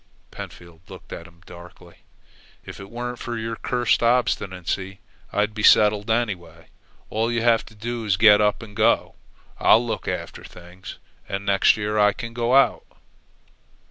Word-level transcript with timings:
Pentfield 0.31 0.79
looked 0.89 1.13
at 1.13 1.27
him 1.27 1.43
darkly. 1.45 1.97
"If 2.65 2.79
it 2.79 2.89
weren't 2.89 3.19
for 3.19 3.37
your 3.37 3.55
cursed 3.55 4.01
obstinacy, 4.01 4.99
it'd 5.31 5.53
be 5.53 5.61
settled 5.61 6.09
anyway. 6.09 6.69
All 7.11 7.31
you 7.31 7.43
have 7.43 7.63
to 7.67 7.75
do 7.75 8.03
is 8.03 8.17
get 8.17 8.41
up 8.41 8.63
and 8.63 8.75
go. 8.75 9.13
I'll 9.59 9.85
look 9.85 10.07
after 10.07 10.43
things, 10.43 10.97
and 11.29 11.45
next 11.45 11.77
year 11.77 11.99
I 11.99 12.13
can 12.13 12.33
go 12.33 12.55
out." 12.55 12.83